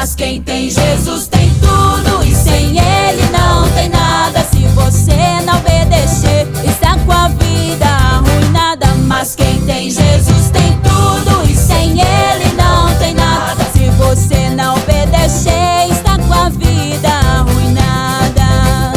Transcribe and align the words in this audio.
Mas 0.00 0.14
quem 0.14 0.40
tem 0.40 0.70
Jesus 0.70 1.26
tem 1.26 1.50
tudo 1.54 2.24
e 2.24 2.32
sem 2.32 2.78
ele 2.78 3.22
não 3.32 3.68
tem 3.70 3.88
nada. 3.88 4.44
Se 4.44 4.60
você 4.68 5.42
não 5.44 5.58
obedecer, 5.58 6.46
está 6.64 6.96
com 7.04 7.10
a 7.10 7.26
vida 7.26 7.84
arruinada. 7.84 8.86
Mas 9.08 9.34
quem 9.34 9.60
tem 9.62 9.90
Jesus 9.90 10.50
tem 10.52 10.78
tudo 10.84 11.50
e 11.50 11.56
sem 11.56 12.00
ele 12.00 12.52
não 12.56 12.94
tem 13.00 13.12
nada. 13.12 13.64
Se 13.72 13.90
você 13.90 14.48
não 14.50 14.76
obedecer, 14.76 15.90
está 15.90 16.16
com 16.16 16.32
a 16.32 16.48
vida 16.48 17.08
arruinada. 17.08 18.92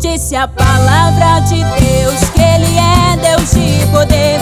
Disse 0.00 0.34
a 0.34 0.48
palavra 0.48 1.40
de 1.40 1.62
Deus 1.78 2.20
que 2.30 2.40
ele 2.40 2.78
é 2.78 3.18
Deus 3.18 3.50
de 3.50 3.86
poder. 3.88 4.35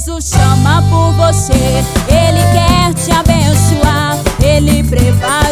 Jesus 0.00 0.30
chama 0.30 0.82
por 0.88 1.12
você, 1.12 1.52
Ele 1.52 2.40
quer 2.54 2.94
te 2.94 3.12
abençoar, 3.12 4.16
Ele 4.42 4.82
prepara. 4.82 5.49